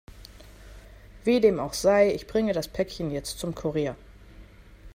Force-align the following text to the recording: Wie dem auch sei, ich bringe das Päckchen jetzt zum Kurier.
Wie 1.25 1.39
dem 1.41 1.59
auch 1.59 1.73
sei, 1.75 2.11
ich 2.15 2.25
bringe 2.25 2.53
das 2.53 2.67
Päckchen 2.67 3.11
jetzt 3.11 3.37
zum 3.37 3.53
Kurier. 3.53 3.95